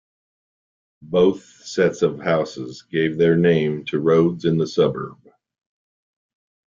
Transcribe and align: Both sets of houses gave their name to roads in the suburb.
Both 1.03 1.45
sets 1.63 2.01
of 2.01 2.17
houses 2.19 2.81
gave 2.91 3.19
their 3.19 3.35
name 3.35 3.85
to 3.85 3.99
roads 3.99 4.45
in 4.45 4.57
the 4.57 4.65
suburb. 4.65 5.29